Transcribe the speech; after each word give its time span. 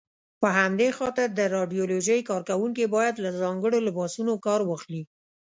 په 0.41 0.47
همدې 0.59 0.89
خاطر 0.97 1.27
د 1.33 1.41
راډیالوژۍ 1.55 2.19
کاروونکي 2.29 2.85
باید 2.95 3.15
له 3.23 3.29
ځانګړو 3.41 3.77
لباسونو 3.87 4.31
کار 4.45 4.61
واخلي. 4.65 5.03